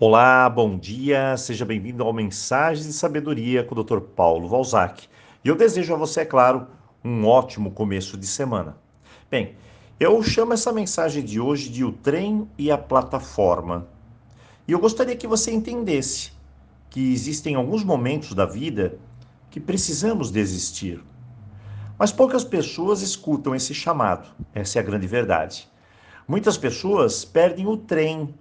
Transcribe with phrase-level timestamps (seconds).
[0.00, 3.98] Olá, bom dia, seja bem-vindo ao Mensagens de Sabedoria com o Dr.
[3.98, 5.08] Paulo Valzac.
[5.44, 6.68] E eu desejo a você, é claro,
[7.04, 8.76] um ótimo começo de semana.
[9.28, 9.56] Bem,
[9.98, 13.88] eu chamo essa mensagem de hoje de O Trem e a Plataforma.
[14.68, 16.30] E eu gostaria que você entendesse
[16.88, 19.00] que existem alguns momentos da vida
[19.50, 21.02] que precisamos desistir.
[21.98, 25.68] Mas poucas pessoas escutam esse chamado, essa é a grande verdade.
[26.28, 28.32] Muitas pessoas perdem o trem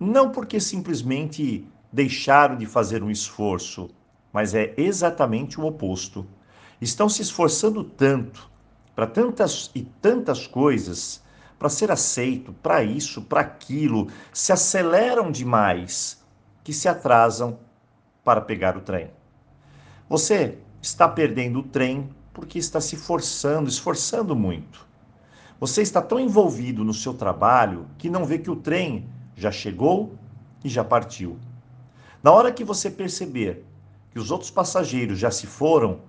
[0.00, 3.90] não porque simplesmente deixaram de fazer um esforço,
[4.32, 6.26] mas é exatamente o oposto.
[6.80, 8.50] Estão se esforçando tanto
[8.96, 11.22] para tantas e tantas coisas,
[11.58, 16.24] para ser aceito, para isso, para aquilo, se aceleram demais
[16.64, 17.58] que se atrasam
[18.24, 19.10] para pegar o trem.
[20.08, 24.86] Você está perdendo o trem porque está se forçando, esforçando muito.
[25.58, 29.06] Você está tão envolvido no seu trabalho que não vê que o trem
[29.40, 30.14] já chegou
[30.62, 31.38] e já partiu.
[32.22, 33.64] Na hora que você perceber
[34.10, 36.02] que os outros passageiros já se foram,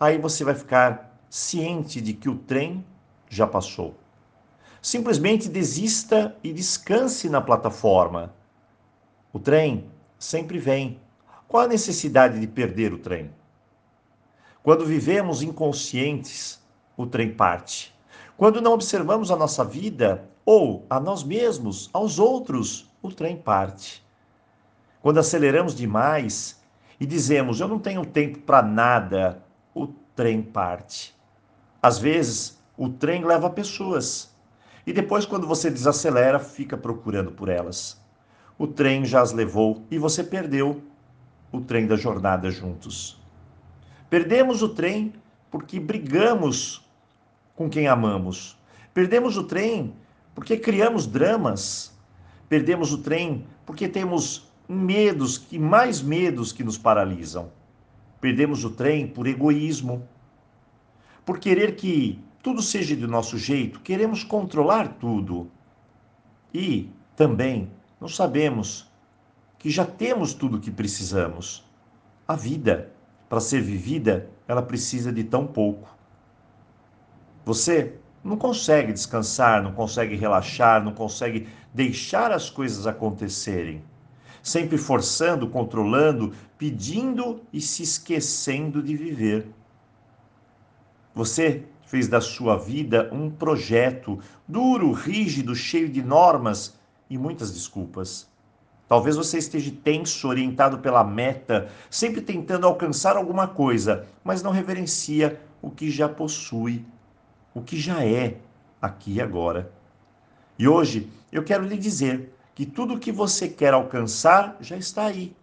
[0.00, 2.82] aí você vai ficar ciente de que o trem
[3.28, 3.94] já passou.
[4.80, 8.32] Simplesmente desista e descanse na plataforma.
[9.30, 10.98] O trem sempre vem.
[11.46, 13.30] Qual a necessidade de perder o trem?
[14.62, 16.62] Quando vivemos inconscientes,
[16.96, 17.94] o trem parte.
[18.36, 24.04] Quando não observamos a nossa vida ou a nós mesmos, aos outros, o trem parte.
[25.00, 26.60] Quando aceleramos demais
[26.98, 29.42] e dizemos eu não tenho tempo para nada,
[29.74, 31.14] o trem parte.
[31.80, 34.34] Às vezes, o trem leva pessoas
[34.86, 38.00] e depois, quando você desacelera, fica procurando por elas.
[38.58, 40.82] O trem já as levou e você perdeu
[41.50, 43.20] o trem da jornada juntos.
[44.10, 45.14] Perdemos o trem
[45.50, 46.84] porque brigamos
[47.54, 48.56] com quem amamos.
[48.92, 49.94] Perdemos o trem
[50.34, 51.96] porque criamos dramas,
[52.48, 57.50] perdemos o trem porque temos medos e mais medos que nos paralisam.
[58.20, 60.06] Perdemos o trem por egoísmo,
[61.24, 65.50] por querer que tudo seja do nosso jeito, queremos controlar tudo.
[66.52, 68.90] E também não sabemos
[69.58, 71.64] que já temos tudo o que precisamos.
[72.28, 72.92] A vida,
[73.28, 75.88] para ser vivida, ela precisa de tão pouco.
[77.44, 83.84] Você não consegue descansar, não consegue relaxar, não consegue deixar as coisas acontecerem.
[84.42, 89.46] Sempre forçando, controlando, pedindo e se esquecendo de viver.
[91.14, 94.18] Você fez da sua vida um projeto
[94.48, 96.78] duro, rígido, cheio de normas
[97.10, 98.26] e muitas desculpas.
[98.88, 105.40] Talvez você esteja tenso, orientado pela meta, sempre tentando alcançar alguma coisa, mas não reverencia
[105.60, 106.84] o que já possui
[107.54, 108.36] o que já é
[108.82, 109.72] aqui e agora.
[110.58, 115.06] E hoje eu quero lhe dizer que tudo o que você quer alcançar já está
[115.06, 115.34] aí,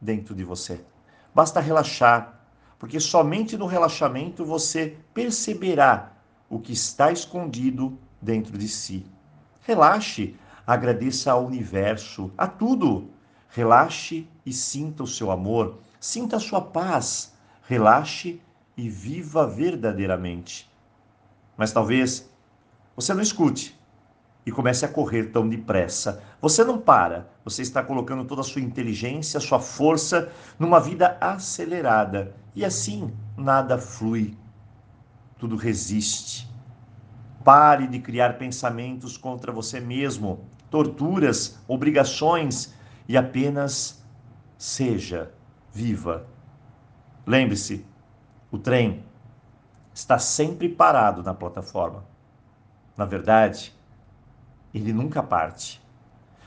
[0.00, 0.84] dentro de você.
[1.34, 2.40] Basta relaxar,
[2.78, 6.12] porque somente no relaxamento você perceberá
[6.50, 9.06] o que está escondido dentro de si.
[9.62, 10.36] Relaxe,
[10.66, 13.08] agradeça ao universo, a tudo.
[13.48, 17.32] Relaxe e sinta o seu amor, sinta a sua paz.
[17.68, 18.40] Relaxe
[18.76, 20.71] e viva verdadeiramente.
[21.56, 22.30] Mas talvez
[22.96, 23.78] você não escute
[24.44, 26.22] e comece a correr tão depressa.
[26.40, 32.34] Você não para, você está colocando toda a sua inteligência, sua força numa vida acelerada.
[32.54, 34.36] E assim nada flui,
[35.38, 36.50] tudo resiste.
[37.44, 42.74] Pare de criar pensamentos contra você mesmo, torturas, obrigações
[43.08, 44.04] e apenas
[44.56, 45.32] seja
[45.72, 46.26] viva.
[47.26, 47.84] Lembre-se,
[48.50, 49.04] o trem
[49.94, 52.04] está sempre parado na plataforma.
[52.96, 53.74] Na verdade,
[54.72, 55.82] ele nunca parte,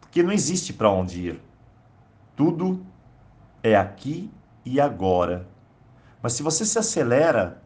[0.00, 1.42] porque não existe para onde ir.
[2.36, 2.84] Tudo
[3.62, 4.30] é aqui
[4.64, 5.46] e agora.
[6.22, 7.62] Mas se você se acelera,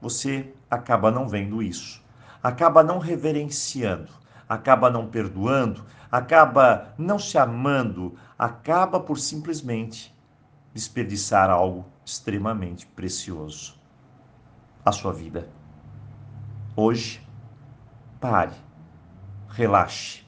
[0.00, 2.02] você acaba não vendo isso,
[2.42, 4.12] acaba não reverenciando,
[4.46, 10.14] acaba não perdoando, acaba não se amando, acaba por simplesmente
[10.74, 13.83] desperdiçar algo extremamente precioso
[14.84, 15.48] a sua vida.
[16.76, 17.26] Hoje,
[18.20, 18.54] pare,
[19.48, 20.22] relaxe,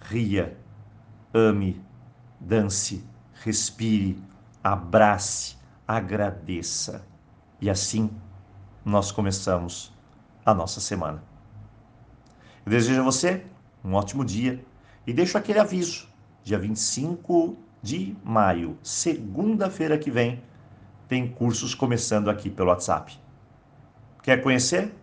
[0.00, 0.56] ria,
[1.34, 1.84] ame,
[2.38, 3.04] dance,
[3.42, 4.22] respire,
[4.62, 5.56] abrace,
[5.86, 7.04] agradeça.
[7.60, 8.10] E assim
[8.84, 9.92] nós começamos
[10.44, 11.22] a nossa semana.
[12.64, 13.44] Eu desejo a você
[13.84, 14.64] um ótimo dia
[15.06, 16.08] e deixo aquele aviso:
[16.42, 20.42] dia 25 de maio, segunda-feira que vem,
[21.08, 23.18] tem cursos começando aqui pelo WhatsApp.
[24.22, 24.94] Quer conhecer?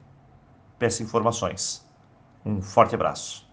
[0.80, 1.86] Peça informações.
[2.46, 3.47] Um forte abraço.